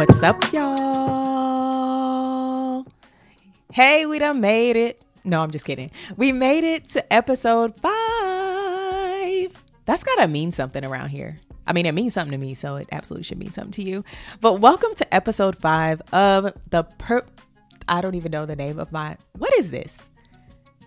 [0.00, 1.76] What's up, y'all?
[3.70, 5.04] Hey, we done made it.
[5.24, 5.90] No, I'm just kidding.
[6.16, 9.52] We made it to episode five.
[9.84, 11.36] That's gotta mean something around here.
[11.66, 14.02] I mean, it means something to me, so it absolutely should mean something to you.
[14.40, 17.22] But welcome to episode five of the per.
[17.86, 19.18] I don't even know the name of my.
[19.36, 19.98] What is this?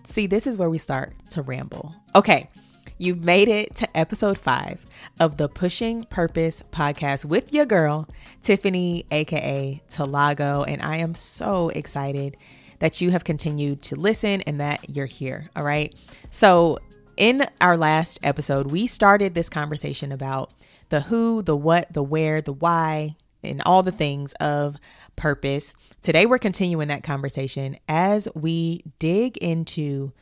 [0.06, 1.94] See, this is where we start to ramble.
[2.16, 2.50] Okay,
[2.98, 4.84] you've made it to episode five
[5.18, 8.08] of the Pushing Purpose podcast with your girl,
[8.42, 10.64] Tiffany, aka Tilago.
[10.66, 12.36] And I am so excited
[12.78, 15.46] that you have continued to listen and that you're here.
[15.56, 15.94] All right.
[16.30, 16.78] So,
[17.16, 20.52] in our last episode, we started this conversation about
[20.88, 24.76] the who, the what, the where, the why, and all the things of
[25.16, 25.74] purpose.
[26.02, 30.12] Today, we're continuing that conversation as we dig into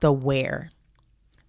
[0.00, 0.70] the where.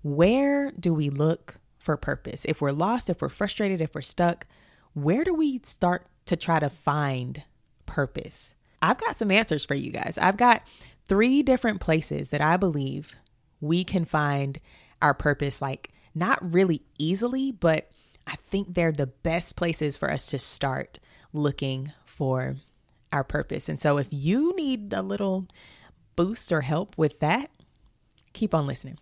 [0.03, 2.45] Where do we look for purpose?
[2.45, 4.45] If we're lost, if we're frustrated, if we're stuck,
[4.93, 7.43] where do we start to try to find
[7.85, 8.53] purpose?
[8.81, 10.17] I've got some answers for you guys.
[10.21, 10.61] I've got
[11.07, 13.15] three different places that I believe
[13.61, 14.59] we can find
[15.01, 17.89] our purpose, like not really easily, but
[18.27, 20.99] I think they're the best places for us to start
[21.31, 22.57] looking for
[23.11, 23.69] our purpose.
[23.69, 25.47] And so if you need a little
[26.15, 27.49] boost or help with that,
[28.33, 28.97] keep on listening.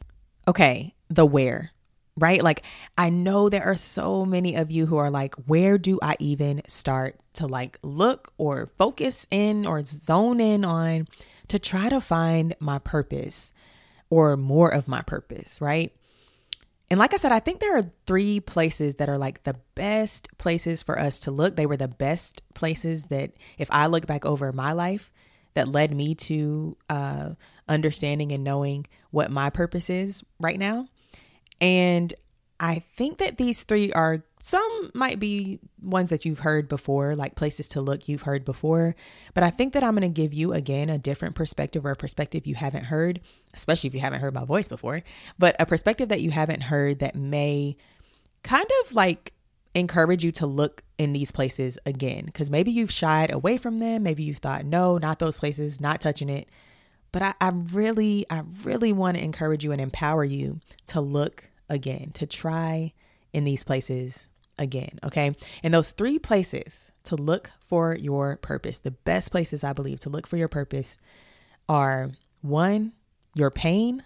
[0.47, 1.71] Okay, the where,
[2.15, 2.41] right?
[2.41, 2.63] Like
[2.97, 6.61] I know there are so many of you who are like, where do I even
[6.67, 11.07] start to like look or focus in or zone in on
[11.47, 13.53] to try to find my purpose
[14.09, 15.93] or more of my purpose, right?
[16.89, 20.27] And like I said, I think there are three places that are like the best
[20.37, 21.55] places for us to look.
[21.55, 25.09] They were the best places that, if I look back over my life,
[25.53, 27.29] that led me to uh,
[27.67, 30.87] understanding and knowing what my purpose is right now.
[31.59, 32.13] And
[32.59, 37.35] I think that these three are some might be ones that you've heard before, like
[37.35, 38.95] places to look you've heard before.
[39.33, 41.95] But I think that I'm going to give you again a different perspective or a
[41.95, 43.19] perspective you haven't heard,
[43.53, 45.03] especially if you haven't heard my voice before,
[45.39, 47.77] but a perspective that you haven't heard that may
[48.43, 49.33] kind of like
[49.73, 52.25] encourage you to look in these places again.
[52.25, 54.03] Because maybe you've shied away from them.
[54.03, 56.49] Maybe you've thought, no, not those places, not touching it.
[57.11, 61.49] But I, I really, I really want to encourage you and empower you to look
[61.69, 62.93] again, to try
[63.33, 64.27] in these places
[64.57, 64.99] again.
[65.03, 65.35] Okay.
[65.63, 70.09] And those three places to look for your purpose, the best places I believe to
[70.09, 70.97] look for your purpose
[71.67, 72.11] are
[72.41, 72.93] one,
[73.35, 74.03] your pain,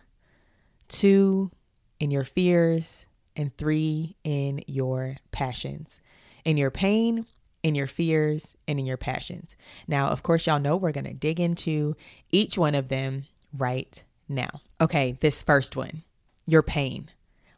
[0.88, 1.52] two,
[2.00, 3.06] in your fears,
[3.36, 6.00] and three, in your passions.
[6.44, 7.26] In your pain,
[7.66, 9.56] in your fears, and in your passions.
[9.88, 11.96] Now, of course, y'all know we're going to dig into
[12.32, 14.62] each one of them right now.
[14.80, 16.04] Okay, this first one,
[16.46, 17.10] your pain.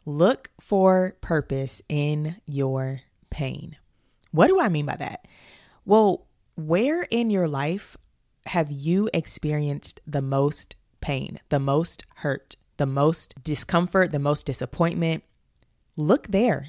[0.06, 3.76] Look for purpose in your pain.
[4.30, 5.26] What do I mean by that?
[5.84, 6.26] Well,
[6.56, 7.98] where in your life
[8.46, 15.22] have you experienced the most pain, the most hurt, the most discomfort, the most disappointment?
[15.98, 16.68] Look there.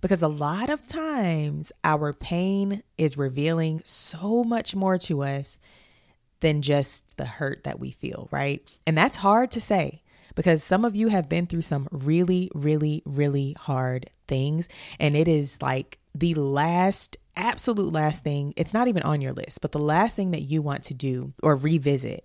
[0.00, 5.58] Because a lot of times our pain is revealing so much more to us
[6.40, 8.62] than just the hurt that we feel, right?
[8.86, 10.02] And that's hard to say
[10.34, 14.68] because some of you have been through some really, really, really hard things.
[15.00, 19.60] And it is like the last, absolute last thing, it's not even on your list,
[19.60, 22.24] but the last thing that you want to do or revisit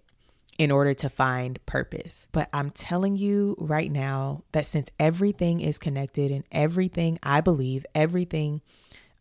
[0.61, 2.27] in order to find purpose.
[2.31, 7.83] But I'm telling you right now that since everything is connected and everything, I believe,
[7.95, 8.61] everything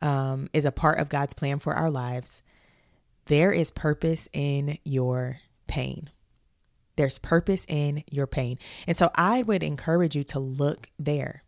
[0.02, 2.42] um, is a part of God's plan for our lives,
[3.24, 6.10] there is purpose in your pain.
[6.96, 8.58] There's purpose in your pain.
[8.86, 11.42] And so I would encourage you to look there.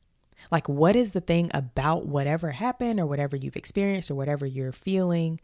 [0.50, 4.72] Like, what is the thing about whatever happened or whatever you've experienced or whatever you're
[4.72, 5.38] feeling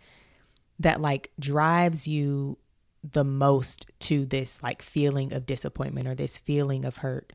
[0.79, 2.57] that like drives you
[3.03, 7.33] the most to this like feeling of disappointment or this feeling of hurt?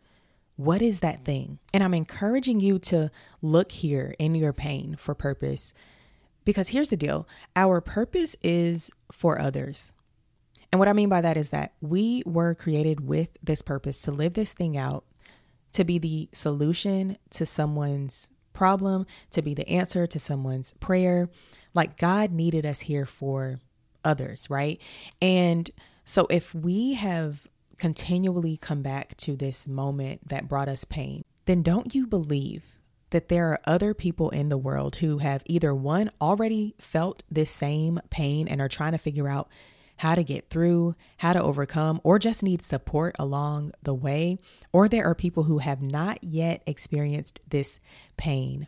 [0.55, 1.59] What is that thing?
[1.73, 3.09] And I'm encouraging you to
[3.41, 5.73] look here in your pain for purpose
[6.45, 9.91] because here's the deal our purpose is for others.
[10.71, 14.11] And what I mean by that is that we were created with this purpose to
[14.11, 15.05] live this thing out,
[15.73, 21.29] to be the solution to someone's problem, to be the answer to someone's prayer.
[21.73, 23.59] Like God needed us here for
[24.03, 24.79] others, right?
[25.21, 25.69] And
[26.05, 27.47] so if we have
[27.77, 32.63] continually come back to this moment that brought us pain, then don't you believe
[33.09, 37.51] that there are other people in the world who have either one already felt this
[37.51, 39.49] same pain and are trying to figure out
[39.97, 44.37] how to get through, how to overcome, or just need support along the way.
[44.71, 47.79] Or there are people who have not yet experienced this
[48.17, 48.67] pain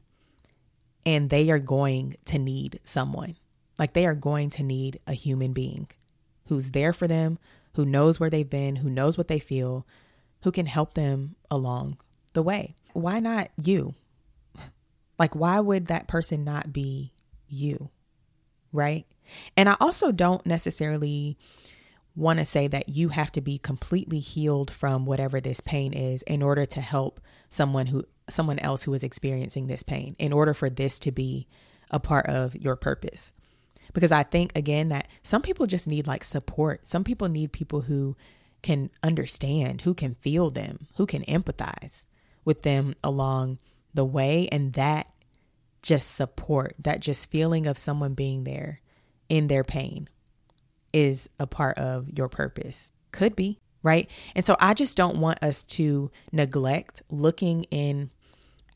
[1.06, 3.36] and they are going to need someone.
[3.78, 5.88] Like they are going to need a human being
[6.48, 7.40] who's there for them,
[7.74, 9.86] who knows where they've been, who knows what they feel,
[10.44, 11.98] who can help them along
[12.34, 12.76] the way.
[12.94, 13.96] Why not you?
[15.18, 17.14] Like, why would that person not be
[17.48, 17.90] you?
[18.74, 19.06] Right.
[19.56, 21.38] And I also don't necessarily
[22.16, 26.22] want to say that you have to be completely healed from whatever this pain is
[26.24, 30.54] in order to help someone who someone else who is experiencing this pain in order
[30.54, 31.48] for this to be
[31.92, 33.32] a part of your purpose
[33.96, 37.82] because i think again that some people just need like support some people need people
[37.82, 38.16] who
[38.62, 42.06] can understand who can feel them who can empathize
[42.44, 43.58] with them along
[43.94, 45.08] the way and that
[45.82, 48.82] just support that just feeling of someone being there
[49.30, 50.08] in their pain
[50.96, 52.94] is a part of your purpose.
[53.12, 54.10] Could be, right?
[54.34, 58.12] And so I just don't want us to neglect looking in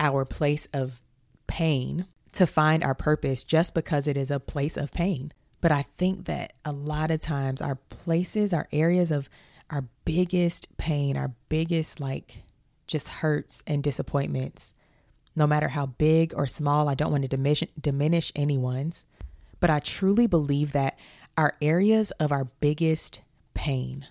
[0.01, 1.01] our place of
[1.47, 5.33] pain to find our purpose just because it is a place of pain.
[5.61, 9.29] But I think that a lot of times our places, our areas of
[9.69, 12.43] our biggest pain, our biggest like
[12.87, 14.73] just hurts and disappointments,
[15.35, 19.05] no matter how big or small, I don't want to diminish, diminish anyone's,
[19.59, 20.97] but I truly believe that
[21.37, 23.21] our areas of our biggest
[23.53, 24.07] pain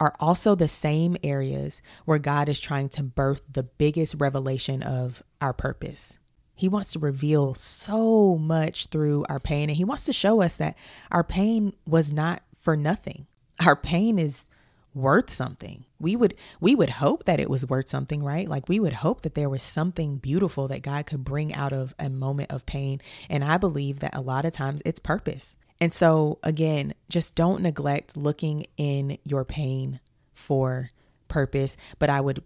[0.00, 5.22] are also the same areas where God is trying to birth the biggest revelation of
[5.40, 6.18] our purpose.
[6.58, 10.56] He wants to reveal so much through our pain, and He wants to show us
[10.56, 10.76] that
[11.12, 13.28] our pain was not for nothing.
[13.64, 14.48] Our pain is
[14.92, 15.84] worth something.
[16.00, 18.48] We would we would hope that it was worth something, right?
[18.48, 21.94] Like we would hope that there was something beautiful that God could bring out of
[21.96, 23.00] a moment of pain.
[23.30, 25.54] And I believe that a lot of times it's purpose.
[25.80, 30.00] And so, again, just don't neglect looking in your pain
[30.34, 30.90] for
[31.28, 31.76] purpose.
[32.00, 32.42] But I would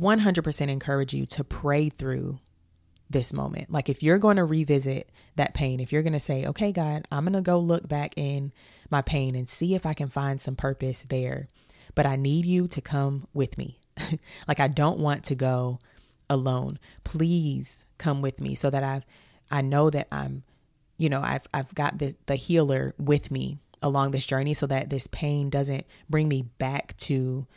[0.00, 2.40] 100% encourage you to pray through
[3.12, 3.70] this moment.
[3.70, 7.06] Like, if you're going to revisit that pain, if you're going to say, okay, God,
[7.10, 8.52] I'm going to go look back in
[8.90, 11.48] my pain and see if I can find some purpose there.
[11.94, 13.78] But I need you to come with me.
[14.48, 15.78] like, I don't want to go
[16.28, 16.78] alone.
[17.04, 19.04] Please come with me so that I've,
[19.50, 20.44] I know that I'm
[21.02, 24.88] you know, I've I've got the the healer with me along this journey so that
[24.88, 27.48] this pain doesn't bring me back to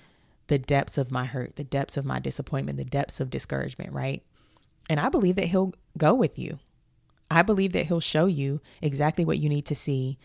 [0.47, 4.23] the depths of my hurt, the depths of my disappointment, the depths of discouragement, right?
[4.89, 6.59] And I believe that he'll go with you.
[7.31, 10.17] I believe that he'll show you exactly what you need to see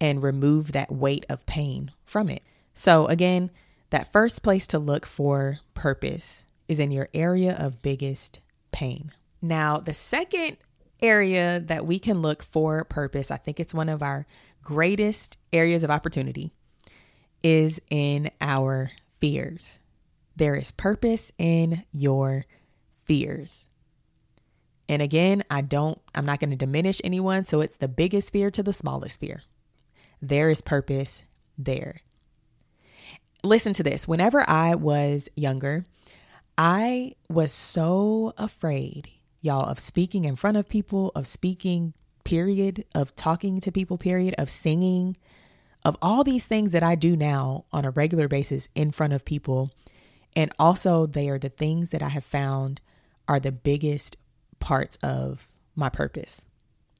[0.00, 2.42] and remove that weight of pain from it.
[2.74, 3.50] So, again,
[3.90, 8.40] that first place to look for purpose is in your area of biggest
[8.72, 9.12] pain.
[9.40, 10.58] Now, the second
[11.02, 14.26] area that we can look for purpose, I think it's one of our
[14.62, 16.52] greatest areas of opportunity,
[17.42, 18.90] is in our
[19.20, 19.78] fears.
[20.36, 22.44] There is purpose in your
[23.04, 23.67] fears.
[24.88, 27.44] And again, I don't, I'm not going to diminish anyone.
[27.44, 29.42] So it's the biggest fear to the smallest fear.
[30.22, 31.24] There is purpose
[31.56, 32.00] there.
[33.44, 34.08] Listen to this.
[34.08, 35.84] Whenever I was younger,
[36.56, 41.94] I was so afraid y'all, of speaking in front of people, of speaking,
[42.24, 45.16] period, of talking to people, period, of singing,
[45.84, 49.24] of all these things that I do now on a regular basis in front of
[49.24, 49.70] people.
[50.36, 52.80] And also, they are the things that I have found
[53.26, 54.16] are the biggest
[54.60, 56.44] parts of my purpose.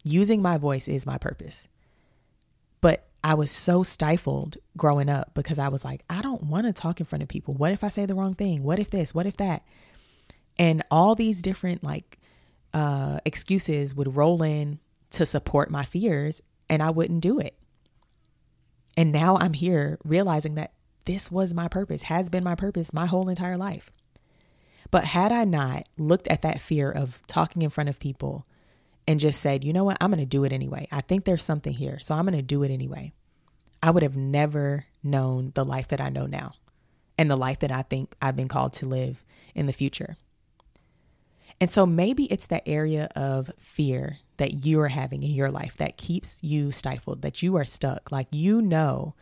[0.04, 1.68] Using my voice is my purpose.
[2.80, 6.72] But I was so stifled growing up because I was like, I don't want to
[6.72, 7.54] talk in front of people.
[7.54, 8.62] What if I say the wrong thing?
[8.62, 9.12] What if this?
[9.12, 9.64] What if that?
[10.58, 12.18] And all these different like
[12.72, 14.78] uh, excuses would roll in
[15.10, 17.56] to support my fears, and I wouldn't do it.
[18.96, 20.72] And now I'm here realizing that
[21.04, 23.90] this was my purpose, has been my purpose my whole entire life.
[24.90, 28.46] But had I not looked at that fear of talking in front of people
[29.06, 30.88] and just said, you know what, I'm going to do it anyway.
[30.90, 33.12] I think there's something here, so I'm going to do it anyway.
[33.82, 36.52] I would have never known the life that I know now
[37.16, 40.16] and the life that I think I've been called to live in the future.
[41.60, 45.76] And so maybe it's that area of fear that you are having in your life
[45.78, 48.12] that keeps you stifled, that you are stuck.
[48.12, 49.14] Like you know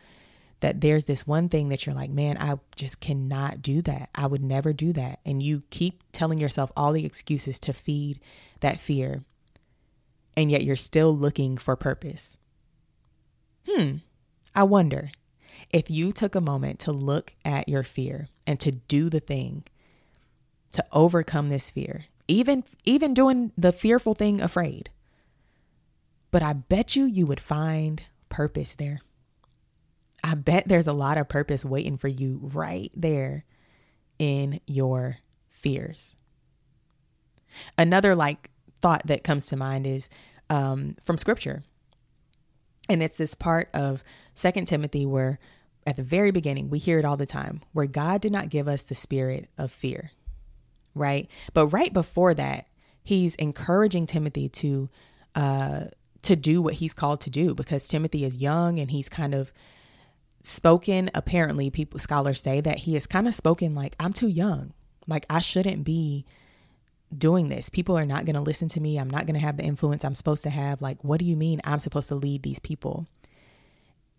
[0.59, 4.09] that there's this one thing that you're like, man, I just cannot do that.
[4.15, 5.19] I would never do that.
[5.25, 8.19] And you keep telling yourself all the excuses to feed
[8.61, 9.23] that fear.
[10.35, 12.37] And yet you're still looking for purpose.
[13.67, 13.97] Hmm.
[14.55, 15.11] I wonder
[15.71, 19.63] if you took a moment to look at your fear and to do the thing
[20.71, 24.89] to overcome this fear, even even doing the fearful thing afraid.
[26.31, 28.99] But I bet you you would find purpose there.
[30.23, 33.45] I bet there's a lot of purpose waiting for you right there
[34.19, 35.17] in your
[35.49, 36.15] fears.
[37.77, 38.49] Another like
[38.81, 40.09] thought that comes to mind is
[40.49, 41.63] um, from scripture.
[42.89, 45.39] And it's this part of Second Timothy where
[45.85, 48.67] at the very beginning, we hear it all the time, where God did not give
[48.67, 50.11] us the spirit of fear,
[50.93, 51.29] right?
[51.53, 52.67] But right before that,
[53.03, 54.89] he's encouraging Timothy to
[55.33, 55.85] uh
[56.23, 59.53] to do what he's called to do because Timothy is young and he's kind of
[60.41, 64.73] spoken apparently people scholars say that he has kind of spoken like I'm too young.
[65.07, 66.25] Like I shouldn't be
[67.15, 67.69] doing this.
[67.69, 68.97] People are not going to listen to me.
[68.97, 70.81] I'm not going to have the influence I'm supposed to have.
[70.81, 73.07] Like, what do you mean I'm supposed to lead these people?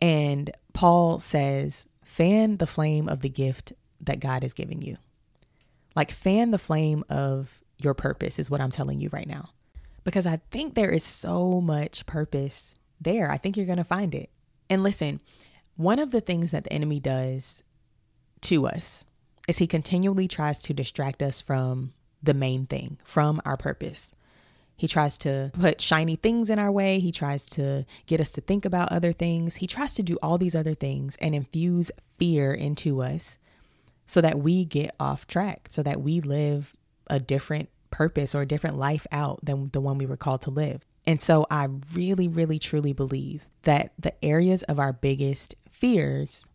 [0.00, 4.96] And Paul says, fan the flame of the gift that God has given you.
[5.94, 9.50] Like, fan the flame of your purpose, is what I'm telling you right now.
[10.04, 13.30] Because I think there is so much purpose there.
[13.30, 14.30] I think you're going to find it.
[14.70, 15.20] And listen,
[15.78, 17.62] one of the things that the enemy does
[18.42, 19.04] to us
[19.46, 24.12] is he continually tries to distract us from the main thing, from our purpose.
[24.76, 26.98] He tries to put shiny things in our way.
[26.98, 29.56] He tries to get us to think about other things.
[29.56, 33.38] He tries to do all these other things and infuse fear into us
[34.04, 38.46] so that we get off track, so that we live a different purpose or a
[38.46, 40.82] different life out than the one we were called to live.
[41.06, 46.46] And so I really, really, truly believe that the areas of our biggest fears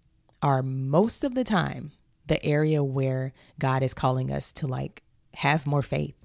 [0.41, 1.91] are most of the time
[2.27, 5.03] the area where God is calling us to like
[5.35, 6.15] have more faith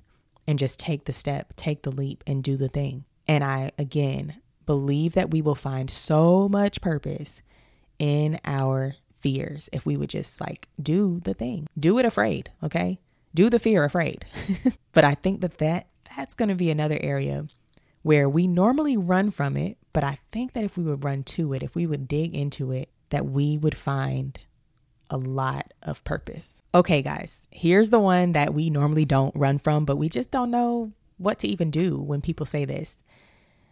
[0.47, 3.05] and just take the step, take the leap, and do the thing.
[3.27, 7.43] And I, again, believe that we will find so much purpose
[7.99, 12.99] in our fears if we would just like do the thing, do it afraid, okay?
[13.35, 14.25] Do the fear afraid.
[14.93, 15.87] but I think that, that
[16.17, 17.47] that's going to be another area
[18.03, 19.78] where we normally run from it.
[19.93, 22.73] But I think that if we would run to it, if we would dig into
[22.73, 24.39] it, that we would find
[25.11, 26.63] a lot of purpose.
[26.75, 30.51] Okay, guys, here's the one that we normally don't run from, but we just don't
[30.51, 33.03] know what to even do when people say this.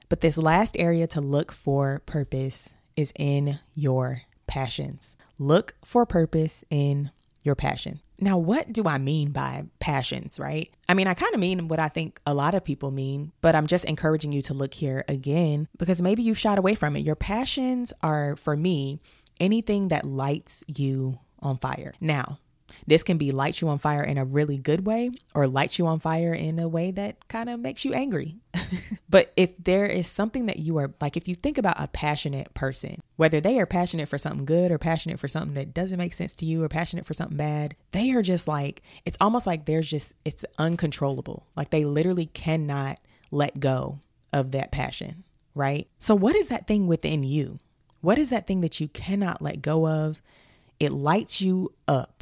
[0.08, 5.16] But this last area to look for purpose is in your passions.
[5.38, 7.10] Look for purpose in
[7.42, 8.00] your passion.
[8.18, 10.72] Now, what do I mean by passions, right?
[10.88, 13.54] I mean, I kind of mean what I think a lot of people mean, but
[13.54, 17.00] I'm just encouraging you to look here again because maybe you've shot away from it.
[17.00, 19.00] Your passions are, for me,
[19.38, 21.92] anything that lights you on fire.
[22.00, 22.38] Now,
[22.86, 25.86] this can be light you on fire in a really good way or light you
[25.86, 28.36] on fire in a way that kind of makes you angry.
[29.08, 32.52] but if there is something that you are like, if you think about a passionate
[32.54, 36.12] person, whether they are passionate for something good or passionate for something that doesn't make
[36.12, 39.66] sense to you or passionate for something bad, they are just like, it's almost like
[39.66, 41.46] there's just, it's uncontrollable.
[41.56, 42.98] Like they literally cannot
[43.30, 43.98] let go
[44.32, 45.88] of that passion, right?
[45.98, 47.58] So, what is that thing within you?
[48.00, 50.22] What is that thing that you cannot let go of?
[50.78, 52.15] It lights you up,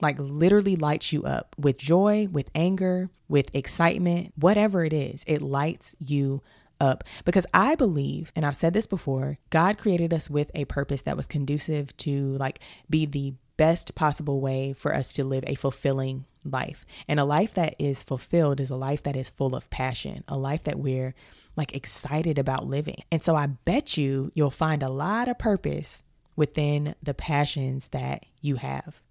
[0.00, 5.40] like literally lights you up with joy, with anger, with excitement, whatever it is, it
[5.40, 6.42] lights you
[6.80, 7.04] up.
[7.24, 11.16] Because I believe, and I've said this before, God created us with a purpose that
[11.16, 12.60] was conducive to like
[12.90, 16.84] be the best possible way for us to live a fulfilling life.
[17.08, 20.36] And a life that is fulfilled is a life that is full of passion, a
[20.36, 21.14] life that we're
[21.56, 23.02] like excited about living.
[23.10, 26.02] And so I bet you you'll find a lot of purpose
[26.36, 29.02] within the passions that you have,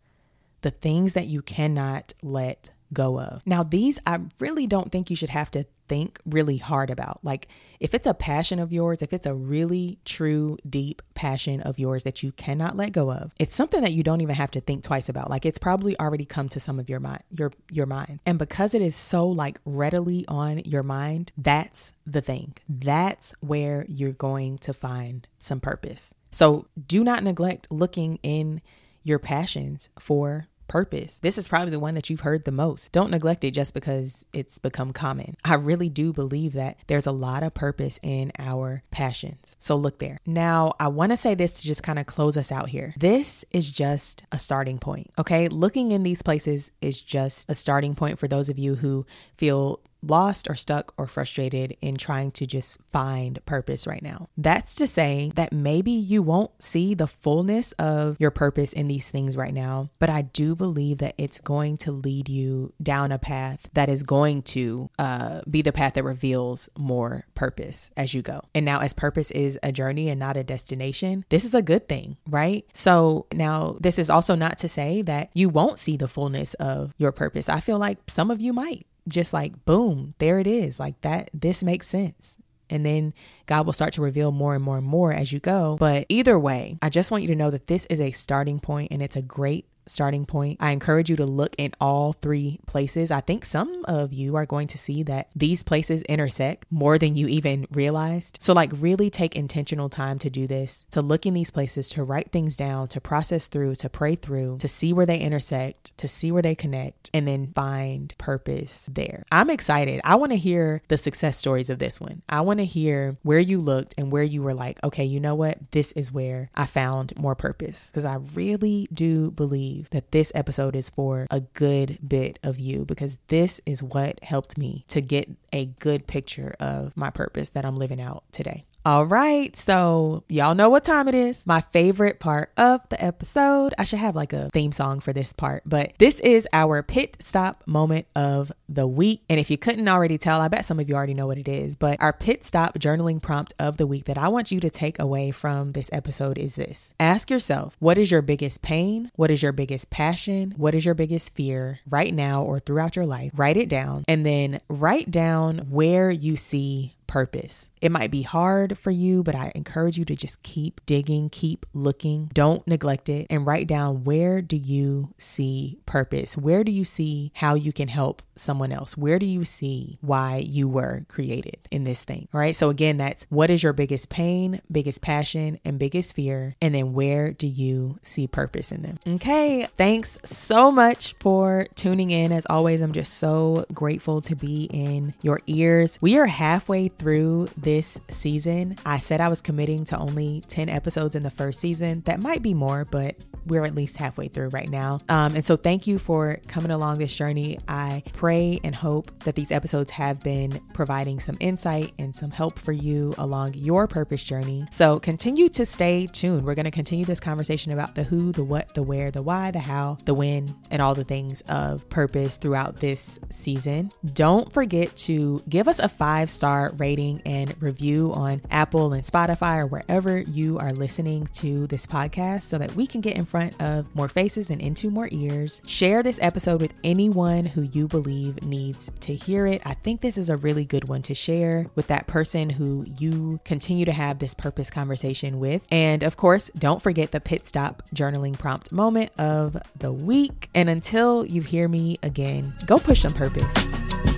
[0.64, 3.42] the things that you cannot let go of.
[3.46, 7.20] Now, these I really don't think you should have to think really hard about.
[7.24, 7.48] Like,
[7.80, 12.04] if it's a passion of yours, if it's a really true, deep passion of yours
[12.04, 14.84] that you cannot let go of, it's something that you don't even have to think
[14.84, 15.30] twice about.
[15.30, 18.74] Like, it's probably already come to some of your mind, your your mind, and because
[18.74, 22.54] it is so like readily on your mind, that's the thing.
[22.70, 26.14] That's where you're going to find some purpose.
[26.32, 28.62] So do not neglect looking in
[29.04, 31.20] your passions for purpose.
[31.20, 32.92] This is probably the one that you've heard the most.
[32.92, 35.36] Don't neglect it just because it's become common.
[35.44, 39.56] I really do believe that there's a lot of purpose in our passions.
[39.60, 40.20] So look there.
[40.26, 42.94] Now, I want to say this to just kind of close us out here.
[42.98, 45.48] This is just a starting point, okay?
[45.48, 49.06] Looking in these places is just a starting point for those of you who
[49.38, 54.30] feel lost or stuck or frustrated in trying to just find purpose right now.
[54.38, 59.10] That's to say that maybe you won't see the fullness of your purpose in these
[59.10, 63.20] things right now, but I do believe that it's going to lead you down a
[63.20, 68.22] path that is going to uh, be the path that reveals more purpose as you
[68.22, 68.42] go.
[68.54, 71.88] And now, as purpose is a journey and not a destination, this is a good
[71.88, 72.66] thing, right?
[72.74, 76.94] So, now this is also not to say that you won't see the fullness of
[76.98, 77.50] your purpose.
[77.50, 80.80] I feel like some of you might just like boom, there it is.
[80.80, 82.38] Like that, this makes sense.
[82.70, 83.14] And then
[83.46, 85.76] God will start to reveal more and more and more as you go.
[85.78, 88.92] But either way, I just want you to know that this is a starting point
[88.92, 90.58] and it's a great starting point.
[90.60, 93.12] I encourage you to look in all three places.
[93.12, 97.16] I think some of you are going to see that these places intersect more than
[97.16, 98.38] you even realized.
[98.42, 102.04] So, like, really take intentional time to do this, to look in these places, to
[102.04, 106.08] write things down, to process through, to pray through, to see where they intersect, to
[106.08, 109.26] see where they connect, and then find purpose there.
[109.32, 110.02] I'm excited.
[110.04, 112.22] I want to hear the success stories of this one.
[112.30, 115.36] I want to hear where you looked and where you were like, okay, you know
[115.36, 115.72] what?
[115.72, 117.90] This is where I found more purpose.
[117.90, 122.86] Because I really do believe that this episode is for a good bit of you
[122.86, 127.66] because this is what helped me to get a good picture of my purpose that
[127.66, 128.64] I'm living out today.
[128.86, 131.48] All right, so y'all know what time it is.
[131.48, 133.74] My favorite part of the episode.
[133.78, 137.16] I should have like a theme song for this part, but this is our pit
[137.22, 139.22] stop moment of the week.
[139.30, 141.48] And if you couldn't already tell, I bet some of you already know what it
[141.48, 144.70] is, but our pit stop journaling prompt of the week that I want you to
[144.70, 149.12] take away from this episode is this Ask yourself, what is your biggest pain?
[149.16, 150.56] What is your biggest passion?
[150.58, 153.32] What is your biggest fear right now or throughout your life?
[153.34, 157.70] Write it down and then write down where you see purpose.
[157.80, 161.64] It might be hard for you, but I encourage you to just keep digging, keep
[161.72, 166.36] looking, don't neglect it, and write down where do you see purpose?
[166.36, 168.98] Where do you see how you can help someone else?
[168.98, 172.30] Where do you see why you were created in this thing?
[172.34, 172.56] All right.
[172.56, 176.56] So, again, that's what is your biggest pain, biggest passion, and biggest fear?
[176.62, 178.98] And then where do you see purpose in them?
[179.06, 179.68] Okay.
[179.78, 182.32] Thanks so much for tuning in.
[182.32, 186.00] As always, I'm just so grateful to be in your ears.
[186.02, 188.76] We are halfway through this season.
[188.86, 192.02] I said I was committing to only 10 episodes in the first season.
[192.06, 195.00] That might be more, but we're at least halfway through right now.
[195.10, 197.60] Um, and so, thank you for coming along this journey.
[197.68, 202.60] I pray and hope that these episodes have been providing some insight and some help
[202.60, 204.66] for you along your purpose journey.
[204.72, 206.46] So continue to stay tuned.
[206.46, 209.52] We're going to continue this conversation about the who, the what, the where, the why,
[209.52, 213.92] the how, the when, and all the things of purpose throughout this season.
[214.14, 216.93] Don't forget to give us a five star rating
[217.26, 222.58] and review on Apple and Spotify or wherever you are listening to this podcast so
[222.58, 225.62] that we can get in front of more faces and into more ears.
[225.68, 229.62] Share this episode with anyone who you believe believe needs to hear it.
[229.66, 233.40] I think this is a really good one to share with that person who you
[233.46, 235.66] continue to have this purpose conversation with.
[235.72, 240.50] And of course, don't forget the pit stop journaling prompt moment of the week.
[240.54, 243.54] And until you hear me again, go push some purpose.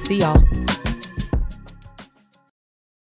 [0.05, 0.43] See y'all.